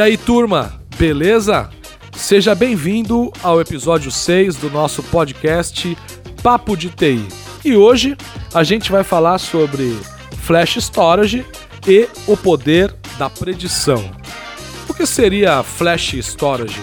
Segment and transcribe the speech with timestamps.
[0.00, 1.68] E aí, turma, beleza?
[2.16, 5.94] Seja bem-vindo ao episódio 6 do nosso podcast
[6.42, 7.28] Papo de TI.
[7.62, 8.16] E hoje
[8.54, 9.94] a gente vai falar sobre
[10.38, 11.44] Flash Storage
[11.86, 14.02] e o poder da predição.
[14.88, 16.80] O que seria Flash Storage?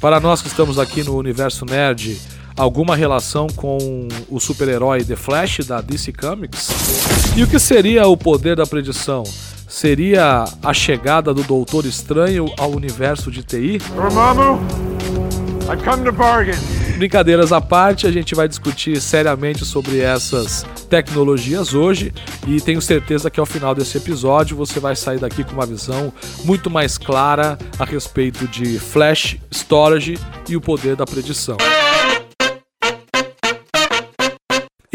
[0.00, 2.18] Para nós que estamos aqui no universo nerd,
[2.56, 6.70] alguma relação com o super-herói The Flash da DC Comics?
[7.36, 9.24] E o que seria o poder da predição?
[9.76, 13.76] Seria a chegada do Doutor Estranho ao universo de TI?
[13.94, 14.58] Dormammu,
[15.70, 16.56] I've come to bargain.
[16.96, 22.10] Brincadeiras à parte, a gente vai discutir seriamente sobre essas tecnologias hoje
[22.46, 26.10] e tenho certeza que ao final desse episódio você vai sair daqui com uma visão
[26.42, 31.58] muito mais clara a respeito de flash, storage e o poder da predição.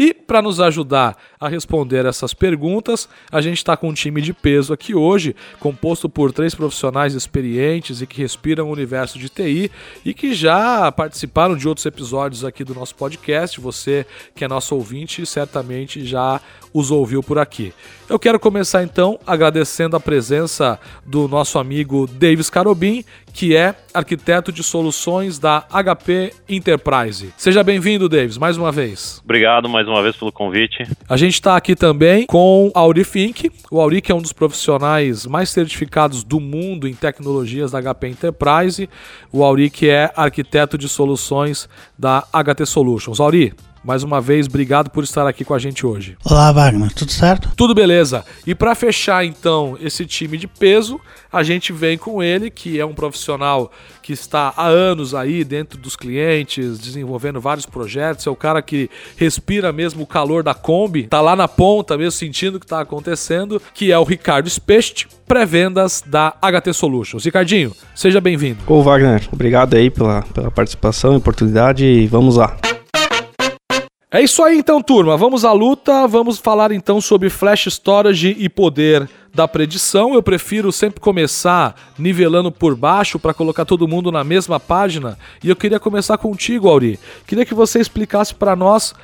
[0.02, 4.32] E para nos ajudar a responder essas perguntas, a gente está com um time de
[4.32, 9.70] peso aqui hoje, composto por três profissionais experientes e que respiram o universo de TI
[10.04, 13.60] e que já participaram de outros episódios aqui do nosso podcast.
[13.60, 16.40] Você que é nosso ouvinte certamente já
[16.74, 17.72] os ouviu por aqui.
[18.12, 24.52] Eu quero começar então agradecendo a presença do nosso amigo Davis Carobin, que é arquiteto
[24.52, 27.32] de soluções da HP Enterprise.
[27.38, 29.18] Seja bem-vindo, Davis, mais uma vez.
[29.24, 30.86] Obrigado mais uma vez pelo convite.
[31.08, 33.50] A gente está aqui também com Auri Fink.
[33.70, 38.08] O Auri que é um dos profissionais mais certificados do mundo em tecnologias da HP
[38.08, 38.90] Enterprise.
[39.32, 41.66] O Auri que é arquiteto de soluções
[41.98, 43.20] da HT Solutions.
[43.20, 46.16] Auri, mais uma vez, obrigado por estar aqui com a gente hoje.
[46.24, 47.50] Olá, Wagner, tudo certo?
[47.56, 48.24] Tudo beleza.
[48.46, 51.00] E para fechar então esse time de peso,
[51.32, 53.72] a gente vem com ele, que é um profissional
[54.02, 58.90] que está há anos aí dentro dos clientes, desenvolvendo vários projetos, é o cara que
[59.16, 62.80] respira mesmo o calor da Kombi, tá lá na ponta mesmo sentindo o que está
[62.80, 67.24] acontecendo, que é o Ricardo Specht, pré-vendas da HT Solutions.
[67.24, 68.58] Ricardinho, seja bem-vindo.
[68.66, 72.56] Ô Wagner, obrigado aí pela, pela participação e oportunidade e vamos lá.
[74.14, 75.16] É isso aí então, turma.
[75.16, 76.06] Vamos à luta.
[76.06, 80.12] Vamos falar então sobre flash storage e poder da predição.
[80.12, 85.18] Eu prefiro sempre começar nivelando por baixo para colocar todo mundo na mesma página.
[85.42, 87.00] E eu queria começar contigo, Auri.
[87.26, 88.94] Queria que você explicasse para nós,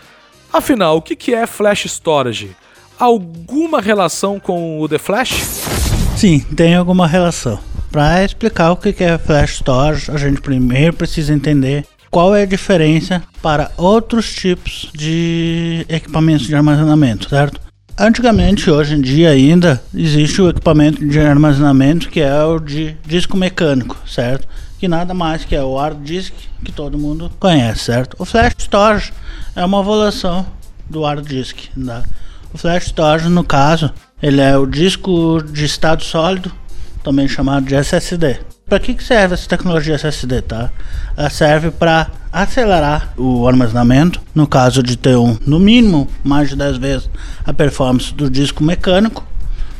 [0.53, 2.55] afinal, o que que é flash storage?
[2.99, 5.31] Alguma relação com o The Flash?
[6.19, 7.59] Sim, tem alguma relação.
[7.91, 12.43] Para explicar o que que é flash storage, a gente primeiro precisa entender qual é
[12.43, 17.61] a diferença para outros tipos de equipamentos de armazenamento, certo?
[18.01, 23.37] Antigamente, hoje em dia ainda, existe o equipamento de armazenamento que é o de disco
[23.37, 24.47] mecânico, certo?
[24.79, 26.33] Que nada mais que é o hard disk
[26.65, 28.15] que todo mundo conhece, certo?
[28.17, 29.13] O flash storage
[29.57, 30.47] é uma evolução
[30.89, 31.57] do hard disk.
[31.77, 32.05] Né?
[32.55, 33.93] O flash storage, no caso,
[34.23, 36.53] ele é o disco de estado sólido,
[37.03, 38.39] também chamado de SSD.
[38.69, 40.71] Para que, que serve essa tecnologia SSD, tá?
[41.17, 46.57] Ela serve para acelerar o armazenamento, no caso de ter um, no mínimo, mais de
[46.57, 47.11] 10 vezes
[47.47, 49.25] a performance do disco mecânico,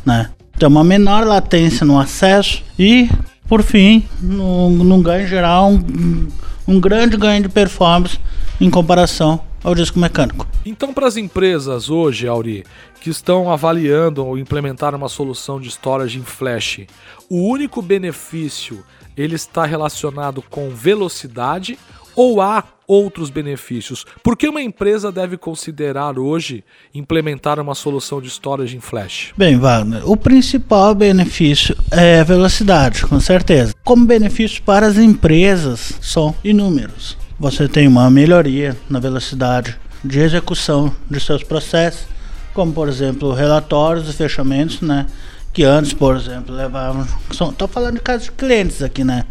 [0.05, 0.29] né?
[0.57, 3.09] Ter uma menor latência no acesso e,
[3.47, 6.27] por fim, no ganho geral, um,
[6.67, 8.19] um grande ganho de performance
[8.59, 10.47] em comparação ao disco mecânico.
[10.65, 12.65] Então, para as empresas hoje, Auri,
[13.01, 16.81] que estão avaliando ou implementar uma solução de storage em flash,
[17.29, 18.83] o único benefício
[19.15, 21.77] ele está relacionado com velocidade
[22.15, 24.03] ou há outros benefícios?
[24.23, 29.31] Por que uma empresa deve considerar hoje implementar uma solução de storage em flash?
[29.37, 33.73] Bem, Wagner, o principal benefício é a velocidade, com certeza.
[33.83, 37.18] Como benefícios para as empresas são inúmeros.
[37.39, 42.05] Você tem uma melhoria na velocidade de execução de seus processos,
[42.53, 45.05] como por exemplo relatórios e fechamentos, né?
[45.53, 47.07] Que antes, por exemplo, levavam.
[47.31, 49.23] Estou falando de casos de clientes aqui, né?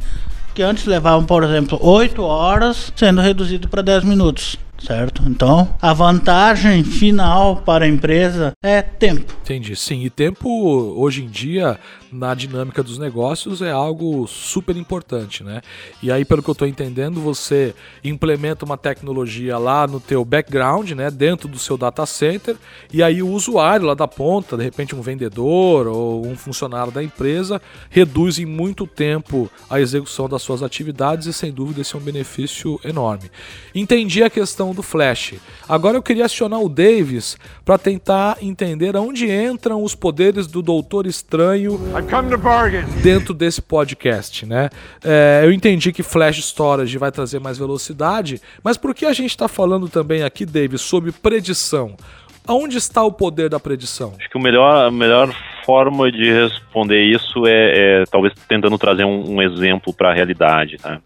[0.55, 5.23] Que antes levavam, por exemplo, 8 horas, sendo reduzido para 10 minutos certo?
[5.27, 9.35] Então, a vantagem final para a empresa é tempo.
[9.43, 9.75] Entendi.
[9.77, 10.49] Sim, e tempo
[10.97, 11.79] hoje em dia
[12.13, 15.61] na dinâmica dos negócios é algo super importante, né?
[16.03, 20.91] E aí, pelo que eu estou entendendo, você implementa uma tecnologia lá no teu background,
[20.93, 22.57] né, dentro do seu data center,
[22.93, 27.03] e aí o usuário lá da ponta, de repente um vendedor ou um funcionário da
[27.03, 27.61] empresa,
[27.91, 32.03] reduz em muito tempo a execução das suas atividades e sem dúvida esse é um
[32.03, 33.31] benefício enorme.
[33.75, 35.35] Entendi a questão do flash.
[35.69, 41.07] Agora eu queria acionar o Davis para tentar entender aonde entram os poderes do Doutor
[41.07, 41.81] Estranho
[43.03, 44.69] dentro desse podcast, né?
[45.05, 49.31] É, eu entendi que Flash Storage vai trazer mais velocidade, mas por que a gente
[49.31, 51.97] está falando também aqui, Davis, sobre predição?
[52.47, 54.15] Aonde está o poder da predição?
[54.19, 55.35] Acho que o melhor, a melhor
[55.67, 60.79] forma de responder isso é, é talvez tentando trazer um, um exemplo para a realidade.
[60.79, 60.99] Tá?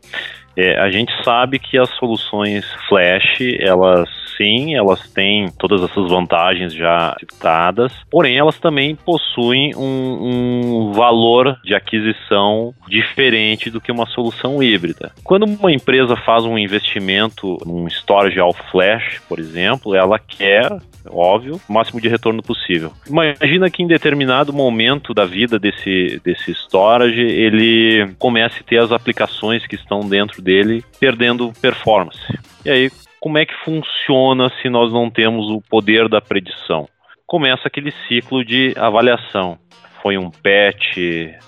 [0.57, 4.09] É, a gente sabe que as soluções Flash, elas
[4.43, 11.57] sim, elas têm todas essas vantagens já citadas, porém elas também possuem um, um, valor
[11.65, 15.13] de aquisição diferente do que uma solução híbrida.
[15.23, 20.71] Quando uma empresa faz um investimento num storage all flash, por exemplo, ela quer
[21.11, 22.93] óbvio, o máximo de retorno possível.
[23.09, 28.93] Imagina que em determinado momento da vida desse, desse storage, ele comece a ter as
[28.93, 32.21] aplicações que estão dentro dele perdendo performance.
[32.65, 32.91] E aí,
[33.23, 36.89] como é que funciona se nós não temos o poder da predição?
[37.25, 39.57] Começa aquele ciclo de avaliação.
[40.03, 40.97] Foi um patch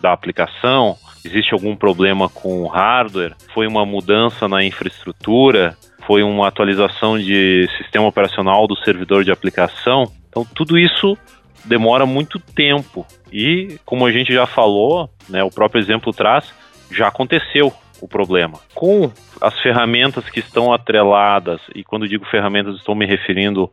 [0.00, 0.96] da aplicação?
[1.24, 3.34] Existe algum problema com o hardware?
[3.52, 5.76] Foi uma mudança na infraestrutura?
[6.06, 10.04] Foi uma atualização de sistema operacional do servidor de aplicação?
[10.28, 11.18] Então, tudo isso
[11.64, 13.04] demora muito tempo.
[13.32, 16.54] E, como a gente já falou, né, o próprio exemplo traz,
[16.92, 17.72] já aconteceu
[18.04, 18.58] o problema.
[18.74, 19.10] Com
[19.40, 23.70] as ferramentas que estão atreladas, e quando digo ferramentas, estou me referindo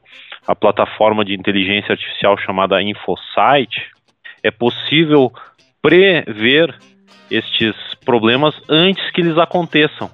[0.48, 3.92] à plataforma de inteligência artificial chamada InfoSight,
[4.42, 5.34] é possível
[5.82, 6.74] prever
[7.30, 7.76] estes
[8.06, 10.10] problemas antes que eles aconteçam.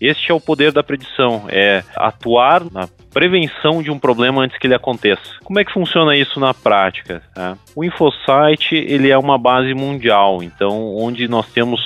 [0.00, 4.66] Este é o poder da predição, é atuar na prevenção de um problema antes que
[4.66, 5.22] ele aconteça.
[5.42, 7.22] Como é que funciona isso na prática?
[7.34, 7.56] Tá?
[7.74, 11.80] O InfoSight ele é uma base mundial, então onde nós temos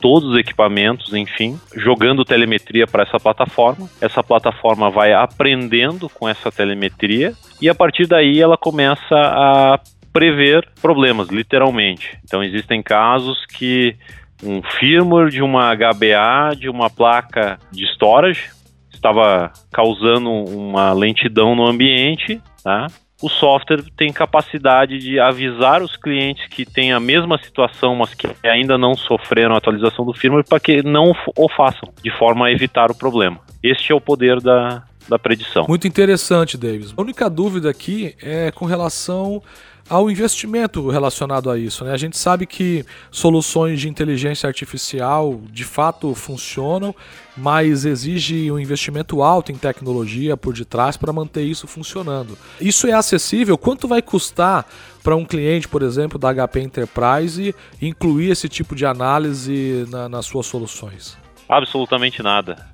[0.00, 3.88] todos os equipamentos, enfim, jogando telemetria para essa plataforma.
[4.00, 9.80] Essa plataforma vai aprendendo com essa telemetria e a partir daí ela começa a
[10.12, 12.18] prever problemas, literalmente.
[12.24, 13.96] Então existem casos que
[14.42, 18.50] um firmware de uma HBA de uma placa de storage
[18.92, 22.86] estava causando uma lentidão no ambiente, tá?
[23.20, 28.28] O software tem capacidade de avisar os clientes que têm a mesma situação, mas que
[28.42, 32.52] ainda não sofreram a atualização do firmware, para que não o façam, de forma a
[32.52, 33.38] evitar o problema.
[33.62, 35.66] Este é o poder da, da predição.
[35.68, 36.94] Muito interessante, Davis.
[36.96, 39.42] A única dúvida aqui é com relação
[39.90, 41.84] ao investimento relacionado a isso.
[41.84, 41.92] Né?
[41.92, 46.94] A gente sabe que soluções de inteligência artificial de fato funcionam,
[47.36, 52.38] mas exige um investimento alto em tecnologia por detrás para manter isso funcionando.
[52.60, 53.58] Isso é acessível?
[53.58, 54.64] Quanto vai custar
[55.02, 60.24] para um cliente, por exemplo, da HP Enterprise incluir esse tipo de análise na, nas
[60.24, 61.18] suas soluções?
[61.48, 62.64] Absolutamente nada.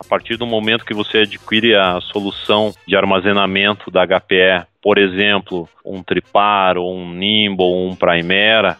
[0.00, 5.66] A partir do momento que você adquire a solução de armazenamento da HPE por exemplo,
[5.82, 8.76] um Tripar, ou um Nimble, ou um Primera,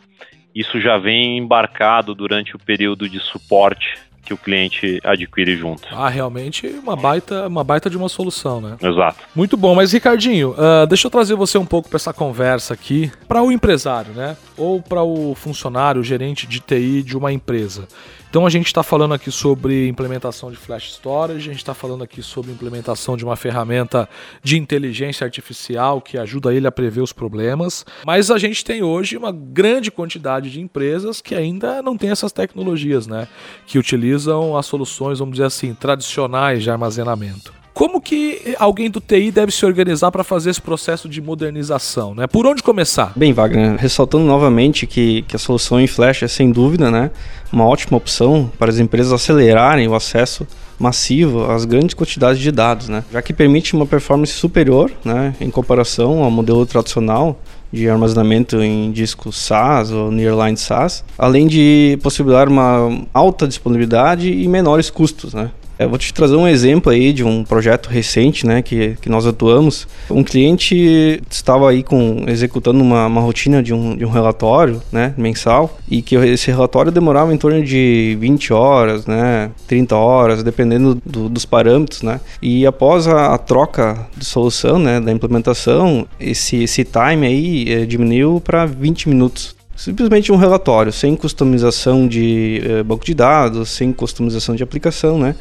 [0.55, 5.83] isso já vem embarcado durante o período de suporte que o cliente adquire junto.
[5.93, 8.77] Ah, realmente uma baita, uma baita de uma solução, né?
[8.83, 9.19] Exato.
[9.35, 13.11] Muito bom, mas Ricardinho, uh, deixa eu trazer você um pouco para essa conversa aqui,
[13.27, 14.37] para o empresário, né?
[14.59, 17.89] Ou para o funcionário, o gerente de TI de uma empresa.
[18.35, 22.03] Então a gente está falando aqui sobre implementação de flash storage, a gente está falando
[22.03, 24.09] aqui sobre implementação de uma ferramenta
[24.43, 27.87] de inteligência artificial que ajuda ele a prever os problemas.
[28.05, 32.33] Mas a gente tem hoje uma grande quantidade de empresas que ainda não tem essas
[32.33, 33.29] tecnologias, né?
[33.69, 37.64] Que utilizam as soluções, vamos dizer assim, tradicionais de armazenamento.
[37.75, 42.15] Como que alguém do TI deve se organizar para fazer esse processo de modernização?
[42.15, 42.29] Né?
[42.29, 43.13] Por onde começar?
[43.17, 47.11] Bem, Wagner, ressaltando novamente que, que a solução em Flash é sem dúvida né,
[47.53, 50.47] uma ótima opção para as empresas acelerarem o acesso
[50.79, 53.03] massivo às grandes quantidades de dados, né?
[53.13, 57.41] já que permite uma performance superior né, em comparação ao modelo tradicional
[57.73, 64.47] de armazenamento em disco SAS ou Nearline SAS, além de possibilitar uma alta disponibilidade e
[64.47, 65.35] menores custos.
[65.35, 65.51] Né?
[65.85, 69.27] Eu vou te trazer um exemplo aí de um projeto recente, né, que, que nós
[69.27, 69.87] atuamos.
[70.11, 75.15] Um cliente estava aí com executando uma, uma rotina de um, de um relatório, né,
[75.17, 81.01] mensal, e que esse relatório demorava em torno de 20 horas, né, 30 horas, dependendo
[81.05, 82.19] do, dos parâmetros, né.
[82.41, 87.85] E após a, a, troca de solução, né, da implementação, esse, esse time aí eh,
[87.85, 93.93] diminuiu para 20 minutos simplesmente um relatório, sem customização de eh, banco de dados, sem
[93.93, 95.35] customização de aplicação, né?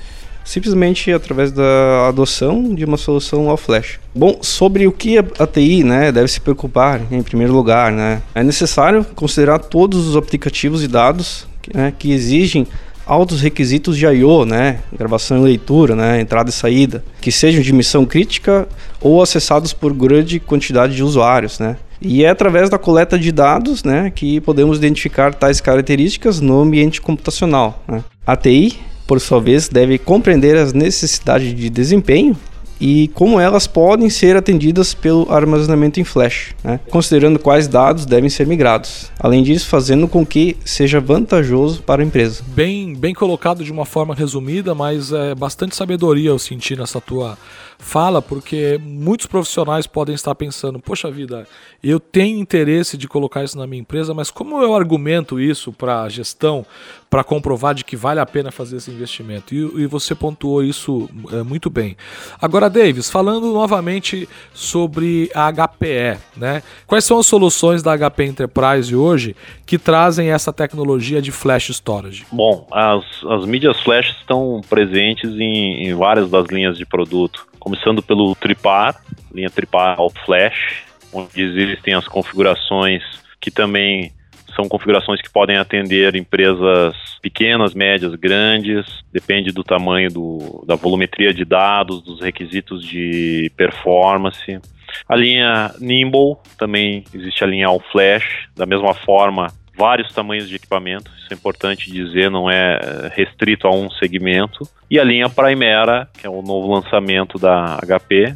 [0.43, 3.99] Simplesmente através da adoção de uma solução ao flash.
[4.13, 8.43] Bom, sobre o que a TI né, deve se preocupar em primeiro lugar, né, é
[8.43, 12.67] necessário considerar todos os aplicativos e dados né, que exigem
[13.05, 17.73] altos requisitos de I/O, né, gravação e leitura, né, entrada e saída, que sejam de
[17.73, 18.67] missão crítica
[19.01, 21.77] ou acessados por grande quantidade de usuários, né.
[22.01, 27.01] E é através da coleta de dados, né, que podemos identificar tais características no ambiente
[27.01, 27.81] computacional.
[27.87, 28.03] Né.
[28.25, 32.35] A TI por sua vez, deve compreender as necessidades de desempenho
[32.79, 36.81] e como elas podem ser atendidas pelo armazenamento em flash, né?
[36.89, 39.09] considerando quais dados devem ser migrados.
[39.17, 42.43] Além disso, fazendo com que seja vantajoso para a empresa.
[42.47, 47.37] Bem, bem colocado de uma forma resumida, mas é bastante sabedoria eu senti nessa tua
[47.83, 51.45] fala, porque muitos profissionais podem estar pensando: poxa vida,
[51.83, 56.03] eu tenho interesse de colocar isso na minha empresa, mas como eu argumento isso para
[56.03, 56.65] a gestão,
[57.09, 59.53] para comprovar de que vale a pena fazer esse investimento?
[59.53, 61.95] E, e você pontuou isso é, muito bem.
[62.41, 66.63] Agora, Davis, falando novamente sobre a HPE, né?
[66.87, 69.35] Quais são as soluções da HP Enterprise hoje
[69.65, 72.25] que trazem essa tecnologia de flash storage?
[72.31, 78.03] Bom, as, as mídias flash estão presentes em, em várias das linhas de produto começando
[78.03, 79.01] pelo Tripar,
[79.33, 83.01] linha Tripar All Flash, onde existem as configurações
[83.39, 84.11] que também
[84.53, 91.33] são configurações que podem atender empresas pequenas, médias, grandes, depende do tamanho do, da volumetria
[91.33, 94.59] de dados, dos requisitos de performance.
[95.07, 100.55] A linha Nimble, também existe a linha All Flash, da mesma forma vários tamanhos de
[100.55, 104.67] equipamento, isso é importante dizer, não é restrito a um segmento.
[104.89, 108.35] E a linha Primera, que é o novo lançamento da HP,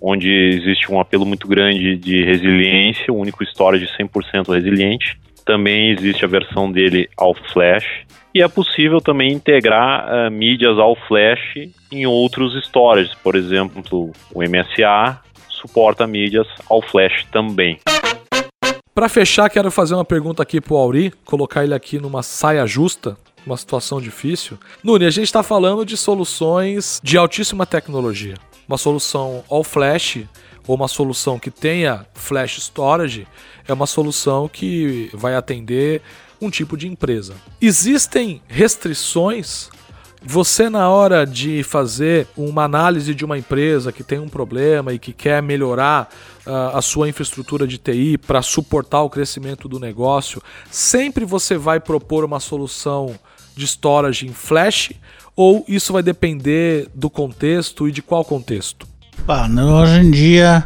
[0.00, 5.18] onde existe um apelo muito grande de resiliência, o único storage 100% resiliente.
[5.44, 7.86] Também existe a versão dele ao flash
[8.36, 14.42] e é possível também integrar uh, mídias ao flash em outros storages, por exemplo, o
[14.42, 15.18] MSA
[15.48, 17.78] suporta mídias ao flash também.
[18.96, 23.14] Para fechar, quero fazer uma pergunta aqui pro Auri, colocar ele aqui numa saia justa,
[23.44, 24.58] uma situação difícil.
[24.82, 28.36] Nune, a gente está falando de soluções de altíssima tecnologia.
[28.66, 30.20] Uma solução all flash
[30.66, 33.28] ou uma solução que tenha flash storage
[33.68, 36.00] é uma solução que vai atender
[36.40, 37.34] um tipo de empresa.
[37.60, 39.68] Existem restrições
[40.26, 44.98] você, na hora de fazer uma análise de uma empresa que tem um problema e
[44.98, 46.08] que quer melhorar
[46.44, 51.78] uh, a sua infraestrutura de TI para suportar o crescimento do negócio, sempre você vai
[51.78, 53.14] propor uma solução
[53.54, 54.92] de storage em flash
[55.36, 58.86] ou isso vai depender do contexto e de qual contexto?
[59.28, 60.64] Ah, hoje em dia,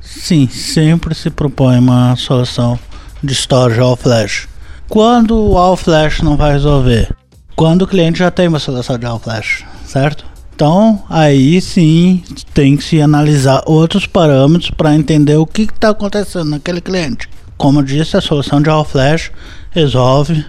[0.00, 2.78] sim, sempre se propõe uma solução
[3.22, 4.48] de storage all flash.
[4.88, 7.14] Quando o all flash não vai resolver?
[7.56, 10.26] Quando o cliente já tem uma solução de All Flash, certo?
[10.54, 12.22] Então, aí sim
[12.52, 17.28] tem que se analisar outros parâmetros para entender o que está acontecendo naquele cliente.
[17.56, 19.32] Como eu disse, a solução de All Flash
[19.70, 20.44] resolve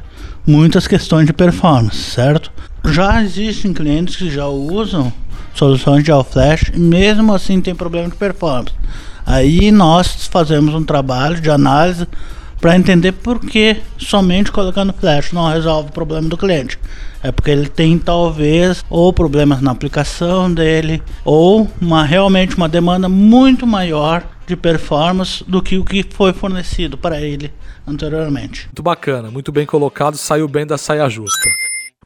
[0.45, 2.51] muitas questões de performance, certo?
[2.85, 5.11] Já existem clientes que já usam
[5.53, 8.73] soluções de All Flash e mesmo assim tem problema de performance.
[9.25, 12.07] Aí nós fazemos um trabalho de análise
[12.59, 16.79] para entender por que somente colocando flash não resolve o problema do cliente.
[17.21, 23.09] É porque ele tem talvez ou problemas na aplicação dele ou uma realmente uma demanda
[23.09, 27.51] muito maior de performance do que o que foi fornecido para ele
[27.85, 28.65] anteriormente.
[28.67, 31.49] Muito bacana, muito bem colocado, saiu bem da saia justa.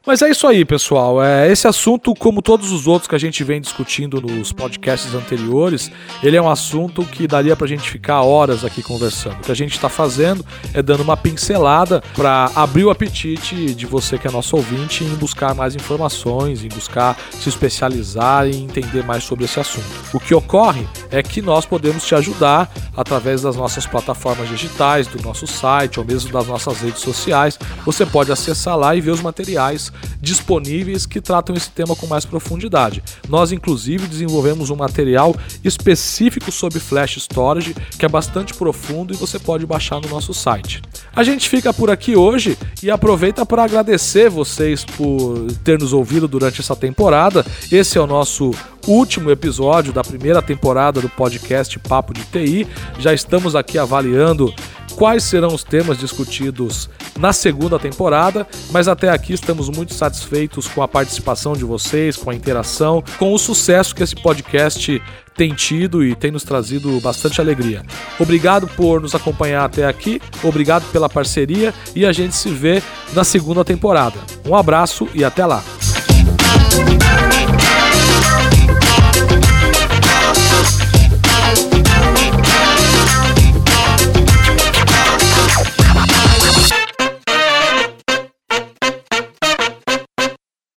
[0.04, 1.22] Mas é isso aí, pessoal.
[1.22, 5.92] É, esse assunto, como todos os outros que a gente vem discutindo nos podcasts anteriores,
[6.24, 9.36] ele é um assunto que daria pra gente ficar horas aqui conversando.
[9.36, 10.44] O que a gente está fazendo
[10.74, 15.14] é dando uma pincelada para abrir o apetite de você que é nosso ouvinte em
[15.14, 19.86] buscar mais informações, em buscar se especializar e entender mais sobre esse assunto.
[20.12, 25.22] O que ocorre é que nós podemos te ajudar através das nossas plataformas digitais, do
[25.22, 27.56] nosso site ou mesmo das nossas redes sociais.
[27.86, 32.24] Você pode acessar lá e ver os materiais disponíveis que tratam esse tema com mais
[32.24, 33.02] profundidade.
[33.28, 35.34] Nós, inclusive, desenvolvemos um material
[35.64, 40.82] específico sobre Flash Storage que é bastante profundo e você pode baixar no nosso site.
[41.14, 46.26] A gente fica por aqui hoje e aproveita para agradecer vocês por ter nos ouvido
[46.26, 47.44] durante essa temporada.
[47.70, 48.52] Esse é o nosso
[48.86, 52.66] último episódio da primeira temporada do podcast Papo de TI.
[52.98, 54.52] Já estamos aqui avaliando
[54.92, 60.82] quais serão os temas discutidos na segunda temporada, mas até aqui estamos muito satisfeitos com
[60.82, 65.02] a participação de vocês, com a interação, com o sucesso que esse podcast
[65.36, 67.82] tem tido e tem nos trazido bastante alegria.
[68.18, 72.82] Obrigado por nos acompanhar até aqui, obrigado pela parceria e a gente se vê
[73.12, 74.18] na segunda temporada.
[74.46, 75.62] Um abraço e até lá!